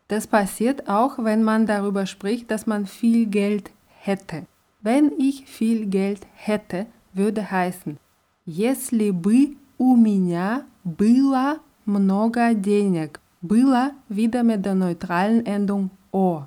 Das 0.08 0.26
passiert 0.26 0.88
auch, 0.88 1.18
wenn 1.18 1.42
man 1.42 1.66
darüber 1.66 2.06
spricht, 2.06 2.50
dass 2.50 2.66
man 2.66 2.86
viel 2.86 3.26
Geld 3.26 3.70
hätte. 4.00 4.46
Wenn 4.82 5.12
ich 5.18 5.46
viel 5.46 5.86
Geld 5.86 6.26
hätte, 6.34 6.86
würde 7.14 7.50
heißen, 7.50 7.98
если 8.44 9.10
бы 9.10 9.56
у 9.78 9.96
меня 9.96 10.64
было 10.84 11.60
много 11.86 12.54
денег. 12.54 13.20
Было 13.40 13.92
wieder 14.08 14.42
mit 14.42 14.64
der 14.64 14.74
neutralen 14.74 15.44
Endung 15.46 15.90
о. 16.12 16.46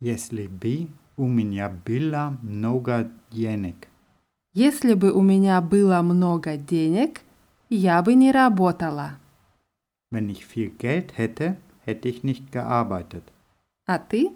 Если 0.00 0.46
бы 0.46 0.88
у 1.16 1.26
меня 1.26 1.68
было 1.68 2.36
много 2.42 3.10
денег. 3.30 3.88
Если 4.54 4.94
бы 4.94 5.12
у 5.12 5.22
меня 5.22 5.60
было 5.60 6.00
много 6.02 6.56
денег, 6.56 7.20
я 7.68 8.02
бы 8.02 8.14
не 8.14 8.32
работала. 8.32 9.18
Wenn 10.10 10.30
ich 10.30 10.46
viel 10.46 10.70
Geld 10.70 11.18
hätte, 11.18 11.56
hätte 11.84 12.08
ich 12.08 12.22
nicht 12.22 12.50
gearbeitet. 12.50 13.24
А 13.86 13.98
ты? 13.98 14.32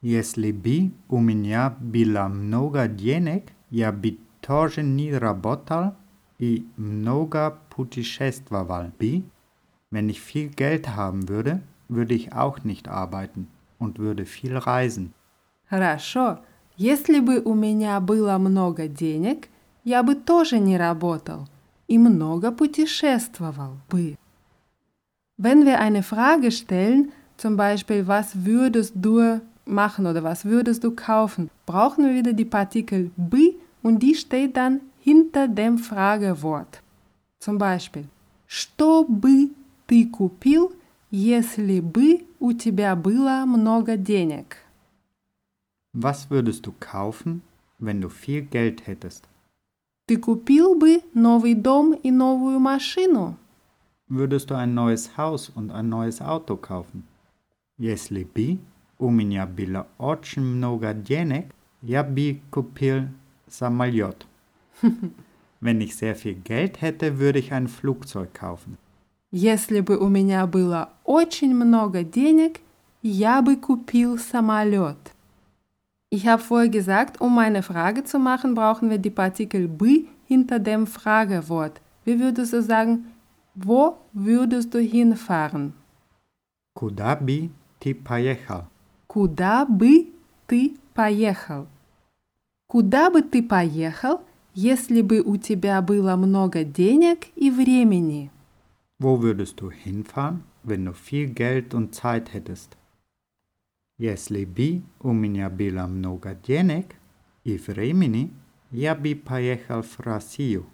Если 0.00 0.52
бы 0.52 0.92
у 1.08 1.18
меня 1.18 1.74
было 1.80 2.28
много 2.28 2.86
денег, 2.86 3.52
я 3.70 3.90
бы 3.90 4.18
тоже 4.40 4.82
не 4.82 5.12
работал 5.12 5.94
и 6.38 6.66
много 6.76 7.58
путешествовал 7.70 8.92
бы. 8.98 9.24
Wenn 9.90 10.08
ich 10.08 10.20
viel 10.20 10.50
Geld 10.50 10.96
haben 10.96 11.28
würde, 11.28 11.62
würde 11.88 12.14
ich 12.14 12.32
auch 12.32 12.62
nicht 12.62 12.88
arbeiten 12.88 13.48
und 13.78 13.98
würde 13.98 14.24
viel 14.24 14.56
reisen. 14.56 15.14
Хорошо. 15.73 16.37
Если 16.77 17.19
бы 17.19 17.39
у 17.39 17.55
меня 17.55 17.99
было 17.99 18.37
много 18.37 18.87
денег, 18.87 19.49
я 19.83 20.03
бы 20.03 20.13
тоже 20.13 20.59
не 20.59 20.77
работал 20.77 21.47
и 21.87 21.97
много 21.97 22.51
путешествовал 22.51 23.77
бы. 23.89 24.15
Wenn 25.39 25.65
wir 25.65 25.79
eine 25.79 26.03
Frage 26.03 26.51
stellen, 26.51 27.11
zum 27.37 27.57
Beispiel, 27.57 28.05
was 28.05 28.35
würdest 28.35 28.93
du 28.93 29.41
machen 29.65 30.05
oder 30.05 30.21
was 30.23 30.45
würdest 30.45 30.83
du 30.83 30.91
kaufen, 30.91 31.49
brauchen 31.65 32.05
wir 32.05 32.13
wieder 32.13 32.33
die 32.33 32.45
Partikel 32.45 33.09
бы 33.17 33.55
und 33.81 33.97
die 34.03 34.13
steht 34.13 34.55
dann 34.55 34.79
hinter 35.01 35.47
dem 35.47 35.79
Fragewort. 35.79 36.83
Zum 37.39 37.57
Beispiel, 37.57 38.05
что 38.45 39.05
бы 39.05 39.49
ты 39.87 40.05
купил, 40.05 40.71
если 41.09 41.79
бы 41.79 42.27
у 42.39 42.53
тебя 42.53 42.95
было 42.95 43.45
много 43.47 43.97
денег? 43.97 44.62
Was 45.94 46.30
würdest 46.30 46.66
du 46.66 46.72
kaufen, 46.78 47.42
wenn 47.78 48.00
du 48.00 48.08
viel 48.08 48.42
Geld 48.42 48.86
hättest? 48.86 49.24
Ты 50.06 50.16
купил 50.16 50.74
бы 50.74 51.02
новый 51.12 51.54
дом 51.54 51.92
и 51.92 52.10
новую 52.10 52.60
машину? 52.60 53.36
Würdest 54.08 54.50
du 54.50 54.54
ein 54.54 54.74
neues 54.74 55.16
Haus 55.16 55.50
und 55.50 55.70
ein 55.70 55.88
neues 55.88 56.20
Auto 56.20 56.56
kaufen? 56.56 57.04
Если 57.78 58.24
бы 58.24 58.58
у 58.98 59.10
меня 59.10 59.46
было 59.46 59.86
очень 59.98 60.42
много 60.42 60.94
денег, 60.94 61.54
я 61.82 62.02
бы 62.02 62.40
купил 62.50 63.08
самолет. 63.48 64.26
Wenn 65.60 65.80
ich 65.80 65.96
sehr 65.96 66.14
viel 66.14 66.34
Geld 66.34 66.80
hätte, 66.80 67.18
würde 67.18 67.38
ich 67.38 67.52
ein 67.52 67.68
Flugzeug 67.68 68.32
kaufen. 68.32 68.78
Если 69.30 69.80
бы 69.80 69.98
у 69.98 70.08
меня 70.08 70.46
было 70.46 70.90
очень 71.04 71.54
много 71.54 72.02
денег, 72.02 72.60
я 73.02 73.42
бы 73.42 73.56
купил 73.56 74.16
самолет. 74.18 74.96
Ich 76.12 76.26
habe 76.26 76.42
vorher 76.42 76.70
gesagt, 76.70 77.20
um 77.20 77.38
eine 77.38 77.62
Frage 77.62 78.02
zu 78.04 78.18
machen, 78.18 78.54
brauchen 78.54 78.88
wir 78.88 78.98
die 78.98 79.10
Partikel 79.10 79.68
бы 79.68 80.06
hinter 80.26 80.58
dem 80.58 80.86
Fragewort. 80.86 81.80
Wie 82.04 82.18
würdest 82.18 82.52
du 82.54 82.62
sagen, 82.62 83.06
wo 83.54 83.98
würdest 84.12 84.72
du 84.72 84.80
hinfahren? 84.80 85.74
Куда 86.74 87.16
бы 87.16 87.50
ты 87.80 87.94
поехал? 87.94 88.68
Куда 89.06 89.66
бы 89.66 90.06
ты 90.46 90.76
поехал? 90.94 91.66
Куда 92.68 93.10
бы 93.10 93.22
ты 93.22 93.42
поехал, 93.42 94.20
если 94.54 95.02
бы 95.02 95.20
у 95.20 95.36
тебя 95.36 95.82
было 95.82 96.16
много 96.16 96.64
денег 96.64 97.26
и 97.34 97.50
времени? 97.50 98.30
Wo 99.00 99.20
würdest 99.20 99.60
du 99.60 99.70
hinfahren, 99.70 100.44
wenn 100.62 100.84
du 100.84 100.92
viel 100.92 101.26
Geld 101.26 101.74
und 101.74 101.94
Zeit 101.94 102.32
hättest? 102.32 102.76
Если 103.99 104.45
бы 104.45 104.81
у 105.01 105.11
меня 105.11 105.49
было 105.49 105.85
много 105.85 106.33
денег 106.33 106.95
и 107.43 107.57
времени, 107.57 108.31
я 108.71 108.95
бы 108.95 109.15
поехал 109.15 109.83
в 109.83 109.99
Россию. 109.99 110.65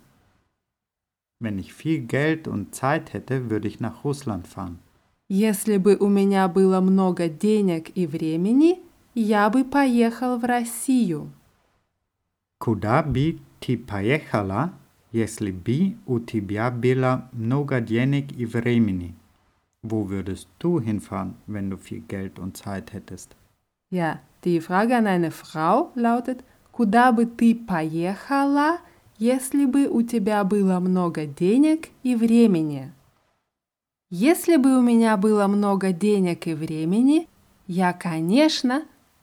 Wenn 1.42 1.58
ich 1.60 1.74
viel 1.74 2.00
Geld 2.00 2.48
und 2.48 2.74
Zeit 2.74 3.14
hätte, 3.14 3.50
würde 3.50 3.68
ich 3.68 3.80
nach 3.80 4.04
Russland 4.04 4.48
fahren. 4.48 4.80
Если 5.30 5.78
бы 5.78 5.96
у 5.98 6.08
меня 6.08 6.48
было 6.48 6.80
много 6.80 7.30
денег 7.30 7.92
и 7.96 8.08
времени, 8.08 8.80
я 9.14 9.50
бы 9.50 9.64
поехал 9.64 10.38
в 10.40 10.44
Россию. 10.44 11.32
Куда 12.58 13.04
бы 13.04 13.40
ты 13.60 13.78
поехала, 13.78 14.74
если 15.12 15.52
бы 15.52 15.98
у 16.08 16.20
тебя 16.20 16.72
было 16.72 17.30
много 17.32 17.80
денег 17.80 18.32
и 18.32 18.46
времени? 18.46 19.16
Wo 19.83 20.09
würdest 20.09 20.49
du 20.59 20.81
hinfahren, 20.81 21.35
wenn 21.47 21.71
du 21.71 21.77
viel 21.77 22.01
Geld 22.01 22.39
und 22.39 22.57
Zeit 22.57 22.93
hättest? 22.93 23.37
Ja, 23.91 24.21
die 24.45 24.61
Frage 24.61 24.97
an 24.97 25.07
eine 25.07 25.31
Frau 25.31 25.93
lautet, 25.95 26.43
куда 26.73 27.13
бы 27.13 27.27
ты 27.27 27.55
поехала, 27.55 28.79
если 29.19 29.67
бы 29.67 29.87
у 29.89 30.03
тебя 30.03 30.43
было 30.45 30.81
много 30.81 31.27
денег 31.27 31.91
и 32.03 32.17
времени? 32.17 32.93
Если 34.11 34.57
бы 34.57 34.79
у 34.79 34.83
меня 34.83 35.17
было 35.17 35.47
много 35.47 35.93
денег 35.93 36.47
и 36.47 36.55
времени, 36.55 37.29
я, 37.67 37.93
конечно, 37.93 38.83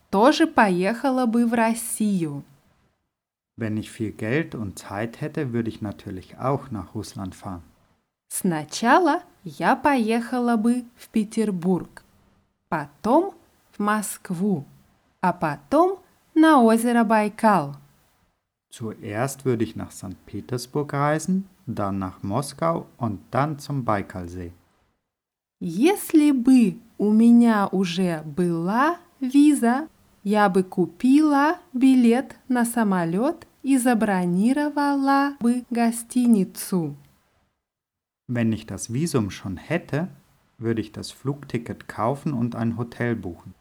тоже 0.10 0.48
поехала 0.48 1.26
бы 1.26 1.46
в 1.46 1.54
Россию. 1.54 2.44
Wenn 3.58 3.78
ich 3.78 3.92
viel 3.92 4.12
Geld 4.12 4.56
und 4.56 4.80
Zeit 4.80 5.22
hätte, 5.22 5.54
würde 5.54 5.70
ich 5.70 5.82
natürlich 5.82 6.38
auch 6.38 6.72
nach 6.72 6.96
Russland 6.96 7.36
fahren. 7.36 7.64
Сначала 8.29 9.23
я 9.45 9.77
поехала 9.77 10.57
бы 10.57 10.85
в 10.97 11.09
Петербург, 11.09 12.03
потом 12.69 13.35
в 13.73 13.79
Москву, 13.79 14.65
а 15.21 15.33
потом 15.33 15.99
на 16.35 16.61
озеро 16.61 17.05
Байкал. 17.05 17.77
Zuerst 18.71 19.45
würde 19.45 19.65
ich 19.65 19.75
nach 19.75 19.91
St. 19.91 20.17
Petersburg 20.27 20.93
reisen, 20.93 21.49
dann 21.67 21.99
nach 21.99 22.23
Moskau 22.23 22.87
und 22.99 23.21
dann 23.31 23.59
zum 23.59 23.85
Baikalsee. 23.85 24.53
Если 25.61 26.33
бы 26.33 26.77
у 26.99 27.11
меня 27.11 27.67
уже 27.69 28.23
была 28.25 28.99
виза, 29.21 29.89
я 30.23 30.51
бы 30.51 30.63
купила 30.63 31.57
билет 31.73 32.37
на 32.49 32.67
самолет 32.67 33.47
и 33.63 33.79
забронировала 33.79 35.37
бы 35.41 35.65
гостиницу. 35.71 36.95
Wenn 38.28 38.54
ich 38.54 38.66
das 38.66 38.94
Visum 38.94 39.30
schon 39.32 39.58
hätte, 39.58 40.08
würde 40.58 40.82
ich 40.82 40.92
das 40.92 41.12
Flugticket 41.12 41.88
kaufen 41.88 42.34
und 42.34 42.56
ein 42.56 42.78
Hotel 42.78 43.16
buchen. 43.16 43.54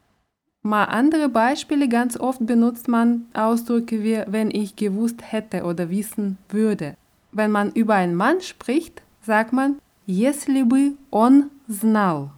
Mal 0.63 0.85
andere 0.85 1.29
Beispiele, 1.29 1.89
ganz 1.89 2.19
oft 2.19 2.47
benutzt 2.47 2.87
man 2.87 3.27
Ausdrücke 3.33 4.03
wie 4.03 4.23
wenn 4.27 4.51
ich 4.51 4.77
gewusst 4.77 5.33
hätte 5.33 5.65
oder 5.65 5.89
wissen 5.89 6.37
würde. 6.51 6.97
Wenn 7.33 7.51
man 7.51 7.73
über 7.73 7.95
einen 7.95 8.15
Mann 8.15 8.41
spricht, 8.41 9.03
sagt 9.23 9.53
man 9.53 9.81
если 10.07 10.63
бы 10.63 10.97
он 11.11 11.51
знал. 11.69 12.33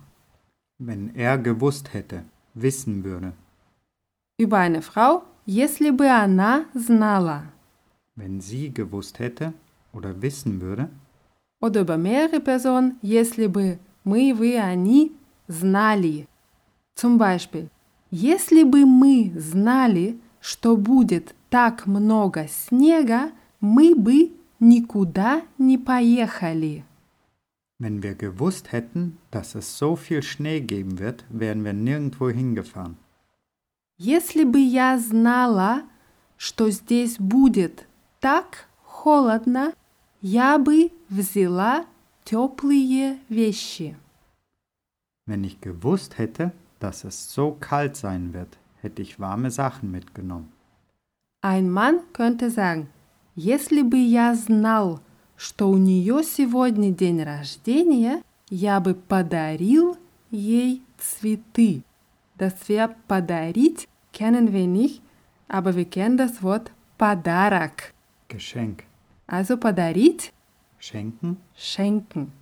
Wenn 0.78 1.14
er 1.14 1.38
gewusst 1.38 1.94
hätte, 1.94 2.24
wissen 2.54 3.02
würde. 3.02 3.32
Über 4.38 4.58
eine 4.58 4.82
Frau 4.82 5.24
если 5.46 5.90
бы 5.90 6.08
она 6.08 6.66
знала. 6.74 7.44
Wenn 8.14 8.40
sie 8.40 8.72
gewusst 8.72 9.18
hätte 9.18 9.52
oder 9.92 10.22
wissen 10.22 10.60
würde. 10.60 10.88
Oder 11.59 11.81
über 11.81 11.97
mehrere 11.97 12.39
Personen 12.39 12.97
если 13.01 13.47
бы 13.47 13.79
мы, 14.03 14.33
вы, 14.33 14.57
они 14.57 15.11
знали. 15.47 16.27
Zum 16.95 17.17
Beispiel 17.17 17.69
Если 18.09 18.63
бы 18.63 18.85
мы 18.85 19.33
знали, 19.35 20.17
что 20.39 20.77
будет 20.77 21.35
так 21.49 21.87
много 21.87 22.47
снега, 22.47 23.31
мы 23.59 23.95
бы 23.95 24.31
никуда 24.59 25.41
не 25.57 25.77
поехали. 25.77 26.83
Wenn 27.79 28.01
wir 28.01 28.15
gewusst 28.15 28.71
hätten, 28.71 29.17
dass 29.29 29.53
es 29.53 29.77
so 29.77 29.95
viel 29.95 30.23
Schnee 30.23 30.61
geben 30.61 30.97
wird, 30.97 31.25
wären 31.29 31.63
wir 31.63 31.73
nirgendwo 31.73 32.29
hingefahren. 32.29 32.97
Если 33.99 34.43
бы 34.43 34.59
я 34.59 34.97
знала, 34.97 35.83
что 36.37 36.69
здесь 36.69 37.17
будет 37.19 37.87
так 38.19 38.67
холодно, 38.83 39.73
я 40.20 40.58
бы 40.58 40.92
взяла 41.08 41.86
теплые 42.24 43.18
вещи. 43.28 43.96
Wenn 45.26 45.44
ich 45.44 45.60
gewusst 45.60 46.18
hätte, 46.18 46.52
dass 46.80 47.04
es 47.04 47.32
so 47.32 47.56
kalt 47.60 47.96
sein 47.96 48.32
wird, 48.32 48.58
hätte 48.80 49.02
ich 49.02 49.20
warme 49.20 49.50
Sachen 49.50 49.90
mitgenommen. 49.90 50.52
Ein 51.42 51.70
Mann 51.70 52.00
könnte 52.12 52.50
sagen, 52.50 52.88
если 53.34 53.82
бы 53.82 53.96
я 53.96 54.34
знал, 54.34 55.00
что 55.36 55.70
у 55.70 55.76
нее 55.76 56.22
сегодня 56.22 56.92
день 56.92 57.22
рождения, 57.22 58.22
я 58.48 58.78
бы 58.80 58.94
подарил 58.94 59.96
ей 60.30 60.82
цветы. 60.98 61.82
Das 62.38 62.68
Verb 62.68 62.94
подарить 63.08 63.88
kennen 64.12 64.52
wir 64.52 64.66
nicht, 64.66 65.02
aber 65.48 65.74
wir 65.74 65.84
kennen 65.84 66.16
das 66.16 66.42
Wort 66.42 66.70
подарок. 66.98 67.92
Geschenk. 68.28 68.84
Also 69.26 69.56
подарить, 69.56 70.32
Schenken? 70.78 71.36
schenken. 71.54 72.32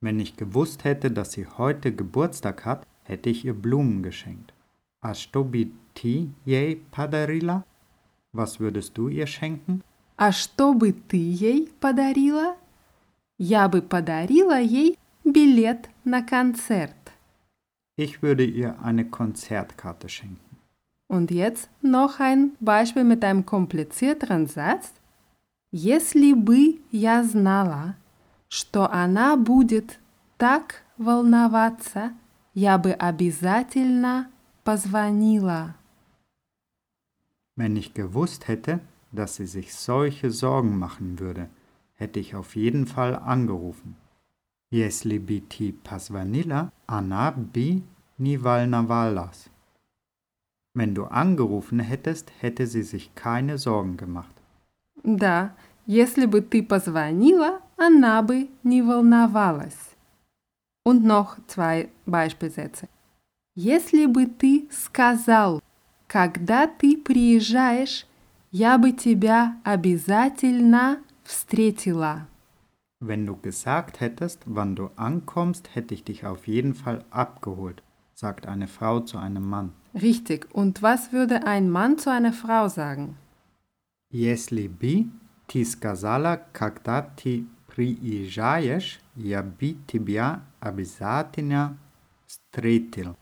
Wenn 0.00 0.20
ich 0.20 0.36
gewusst 0.36 0.84
hätte, 0.84 1.10
dass 1.10 1.32
sie 1.32 1.46
heute 1.46 1.92
Geburtstag 1.92 2.64
hat, 2.64 2.86
hätte 3.04 3.30
ich 3.30 3.44
ihr 3.44 3.54
Blumen 3.54 4.02
geschenkt. 4.02 4.52
A 5.00 5.14
što 5.14 5.44
bi 5.44 5.72
ti 5.92 6.30
jej 6.44 6.76
padarila? 6.90 7.62
Was 8.32 8.60
würdest 8.60 8.96
du 8.96 9.08
ihr 9.08 9.26
schenken? 9.26 9.82
А 10.16 10.32
что 10.32 10.74
бы 10.74 10.92
ты 10.92 11.16
ей 11.16 11.68
подарила? 11.80 12.56
Я 13.38 13.68
бы 13.68 13.82
подарила 13.82 14.60
ей 14.60 14.98
билет 15.24 15.88
на 16.04 16.22
концерт. 16.22 17.12
Ich 17.96 18.22
würde 18.22 18.44
ihr 18.44 18.78
eine 18.82 19.04
Konzertkarte 19.04 20.08
schenken. 20.08 20.56
Und 21.08 21.30
jetzt 21.30 21.68
noch 21.82 22.18
ein 22.18 22.52
Beispiel 22.60 23.04
mit 23.04 23.24
einem 23.24 23.44
komplizierteren 23.46 24.46
Satz. 24.46 24.92
Если 25.72 26.32
бы 26.32 26.80
я 26.92 27.24
знала, 27.24 27.96
что 28.48 28.88
она 28.90 29.36
будет 29.36 29.98
так 30.36 30.82
волноваться, 30.98 32.12
я 32.54 32.78
бы 32.78 32.92
обязательно 32.92 34.30
позвонила. 34.62 35.74
Wenn 37.56 37.76
ich 37.76 37.94
gewusst 37.94 38.48
hätte, 38.48 38.80
dass 39.12 39.36
sie 39.36 39.46
sich 39.46 39.74
solche 39.74 40.30
Sorgen 40.30 40.78
machen 40.78 41.18
würde, 41.18 41.48
hätte 41.94 42.20
ich 42.20 42.34
auf 42.34 42.56
jeden 42.56 42.86
Fall 42.86 43.16
angerufen. 43.16 43.96
Если 44.70 45.18
бы 45.18 45.40
ти 45.40 45.72
позвонила, 45.72 46.72
она 46.86 47.32
бы 47.32 47.82
не 48.18 48.36
волновалась. 48.36 49.50
Wenn 50.74 50.94
du 50.94 51.04
angerufen 51.04 51.78
hättest, 51.78 52.32
hätte 52.40 52.66
sie 52.66 52.82
sich 52.82 53.14
keine 53.14 53.58
Sorgen 53.58 53.96
gemacht. 53.96 54.34
Да, 55.02 55.54
если 55.86 56.26
бы 56.26 56.40
ты 56.40 56.62
позвонила, 56.62 57.60
она 57.76 58.22
бы 58.22 58.48
не 58.62 58.82
волновалась. 58.82 59.94
Und 60.84 61.04
noch 61.04 61.38
zwei 61.46 61.90
Beispielsätze. 62.06 62.88
Если 63.54 64.06
бы 64.06 64.26
ты 64.26 64.68
сказал, 64.70 65.62
когда 66.08 66.66
ты 66.66 66.96
приезжаешь, 66.96 68.06
я 68.50 68.78
бы 68.78 68.92
тебя 68.92 69.56
обязательно 69.64 70.98
встретила. 71.22 72.26
Wenn 73.00 73.26
du 73.26 73.36
gesagt 73.36 74.00
hättest, 74.00 74.42
wann 74.46 74.74
du 74.76 74.90
ankommst, 74.96 75.74
hätte 75.74 75.94
ich 75.94 76.04
dich 76.04 76.24
auf 76.24 76.46
jeden 76.46 76.74
Fall 76.74 77.04
abgeholt, 77.10 77.82
sagt 78.14 78.46
eine 78.46 78.66
Frau 78.66 79.00
zu 79.00 79.18
einem 79.18 79.48
Mann. 79.48 79.72
Richtig. 79.94 80.48
Und 80.52 80.82
was 80.82 81.12
würde 81.12 81.46
ein 81.46 81.70
Mann 81.70 81.98
zu 81.98 82.10
einer 82.10 82.32
Frau 82.32 82.68
sagen? 82.68 83.16
Если 84.10 84.68
бы 84.68 85.06
ти 85.48 85.64
сказала, 85.64 86.42
когда 86.52 87.02
ты 87.02 87.46
приезжаешь, 87.66 89.00
я 89.16 89.42
бы 89.42 89.76
тебя 89.86 90.42
обязательно 90.60 91.76
встретил. 92.26 93.16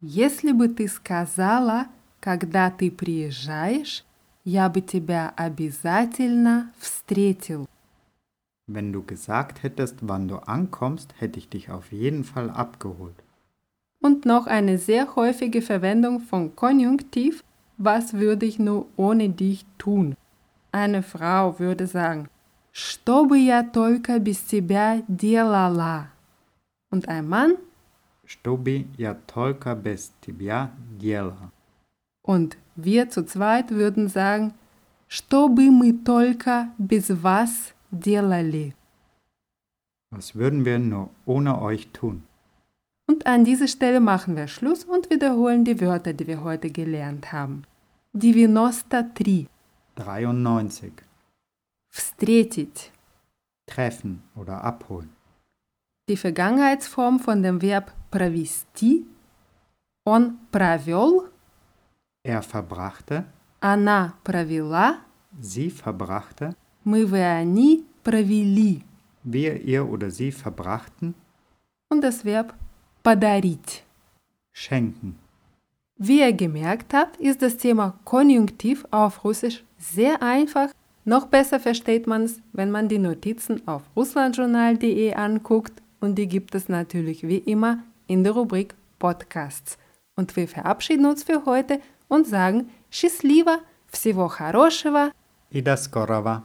Если 0.00 0.52
бы 0.52 0.68
ты 0.68 0.88
сказала, 0.88 1.88
когда 2.20 2.70
ты 2.70 2.90
приезжаешь, 2.90 4.04
я 4.44 4.68
бы 4.68 4.80
тебя 4.80 5.32
обязательно 5.36 6.72
встретил. 6.78 7.66
Wenn 8.66 8.92
du 8.92 9.02
gesagt 9.02 9.62
hättest, 9.62 9.96
wann 10.02 10.28
du 10.28 10.36
ankommst, 10.36 11.14
hätte 11.18 11.38
ich 11.38 11.48
dich 11.48 11.70
auf 11.70 11.90
jeden 11.90 12.24
Fall 12.24 12.50
abgeholt. 12.50 13.16
Und 14.00 14.24
noch 14.24 14.46
eine 14.46 14.78
sehr 14.78 15.16
häufige 15.16 15.62
Verwendung 15.62 16.20
von 16.20 16.54
Konjunktiv. 16.54 17.42
Was 17.76 18.12
würde 18.14 18.46
ich 18.46 18.58
nur 18.58 18.86
ohne 18.96 19.28
dich 19.28 19.64
tun? 19.78 20.16
Eine 20.72 21.02
Frau 21.02 21.58
würde 21.58 21.86
sagen, 21.86 22.28
что 22.72 23.24
бы 23.24 23.38
я 23.38 23.62
только 23.62 24.18
без 24.18 24.38
тебя 24.40 25.02
делала? 25.08 26.10
Und 26.90 27.08
ein 27.08 27.28
Mann 27.28 27.56
Что 28.24 28.56
бы 28.58 28.84
я 28.98 29.14
только 29.14 29.74
без 29.74 30.12
тебя 30.20 30.70
делала? 31.00 31.50
und 32.22 32.58
wir 32.76 33.08
zu 33.08 33.24
zweit 33.24 33.70
würden 33.70 34.08
sagen, 34.08 34.52
что 35.08 35.48
бы 35.48 35.70
мы 35.70 35.92
только 35.94 36.68
без 36.76 37.08
вас 37.08 37.72
делали? 37.90 38.74
Was 40.10 40.34
würden 40.34 40.64
wir 40.64 40.78
nur 40.78 41.10
ohne 41.26 41.60
euch 41.60 41.88
tun? 41.92 42.22
Und 43.12 43.26
an 43.26 43.44
dieser 43.44 43.68
Stelle 43.68 44.00
machen 44.00 44.36
wir 44.36 44.48
Schluss 44.48 44.84
und 44.84 45.10
wiederholen 45.10 45.64
die 45.64 45.80
Wörter, 45.80 46.12
die 46.12 46.26
wir 46.26 46.42
heute 46.42 46.70
gelernt 46.70 47.32
haben. 47.32 47.62
93. 48.14 49.48
93. 49.96 50.92
Встретить. 51.90 52.92
Treffen 53.66 54.22
oder 54.34 54.62
abholen. 54.64 55.10
Die 56.08 56.16
Vergangenheitsform 56.16 57.18
von 57.20 57.42
dem 57.42 57.60
Verb 57.60 57.92
провести. 58.10 59.04
Он 60.04 60.38
провел, 60.50 61.28
Er 62.24 62.42
verbrachte, 62.42 63.24
она 63.60 64.14
провела, 64.24 64.98
sie 65.40 65.70
verbrachte, 65.70 66.54
мы, 66.84 67.04
вы, 67.06 67.22
они 67.22 67.84
провели. 68.02 68.82
wir, 69.22 69.60
ihr 69.62 69.86
oder 69.86 70.10
sie 70.10 70.32
verbrachten, 70.32 71.14
Und 71.90 72.00
das 72.02 72.24
Verb 72.24 72.54
подарить. 73.02 73.84
schenken. 74.52 75.18
Wie 75.96 76.20
ihr 76.20 76.32
gemerkt 76.32 76.94
habt, 76.94 77.16
ist 77.16 77.42
das 77.42 77.56
Thema 77.56 77.98
Konjunktiv 78.04 78.86
auf 78.90 79.24
Russisch 79.24 79.64
sehr 79.78 80.22
einfach. 80.22 80.70
Noch 81.04 81.26
besser 81.26 81.58
versteht 81.58 82.06
man 82.06 82.24
es, 82.24 82.40
wenn 82.52 82.70
man 82.70 82.88
die 82.88 82.98
Notizen 82.98 83.66
auf 83.66 83.82
russlandjournal.de 83.96 85.14
anguckt 85.14 85.82
und 86.00 86.16
die 86.16 86.28
gibt 86.28 86.54
es 86.54 86.68
natürlich 86.68 87.26
wie 87.26 87.38
immer 87.38 87.82
in 88.06 88.24
der 88.24 88.32
Rubrik 88.32 88.74
Podcasts. 88.98 89.78
Und 90.16 90.36
wir 90.36 90.48
verabschieden 90.48 91.06
uns 91.06 91.24
für 91.24 91.44
heute 91.46 91.80
und 92.08 92.26
sagen 92.26 92.68
Счастливо, 92.90 93.58
всего 93.90 94.28
хорошего 94.28 95.12
I 95.50 95.62
do 95.62 95.76
skorowa. 95.76 96.42